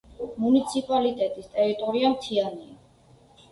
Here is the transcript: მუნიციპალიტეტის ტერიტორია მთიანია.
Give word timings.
მუნიციპალიტეტის 0.45 1.53
ტერიტორია 1.59 2.13
მთიანია. 2.17 2.75